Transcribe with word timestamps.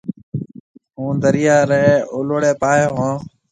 هُون 0.97 1.13
دريا 1.23 1.57
ريَ 1.69 1.85
اَلوڙَي 2.15 2.51
پاهيَ 2.61 2.85
هون۔ 2.95 3.13